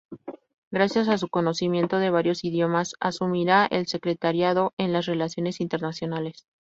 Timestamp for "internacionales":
5.61-6.47